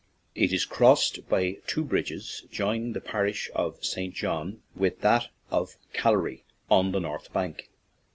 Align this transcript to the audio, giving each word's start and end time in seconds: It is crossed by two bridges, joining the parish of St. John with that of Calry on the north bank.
It 0.33 0.51
is 0.51 0.65
crossed 0.65 1.29
by 1.29 1.57
two 1.67 1.83
bridges, 1.83 2.41
joining 2.51 2.93
the 2.93 3.01
parish 3.01 3.51
of 3.53 3.85
St. 3.85 4.15
John 4.15 4.63
with 4.75 5.01
that 5.01 5.27
of 5.51 5.75
Calry 5.93 6.43
on 6.71 6.91
the 6.91 6.99
north 6.99 7.31
bank. 7.33 7.69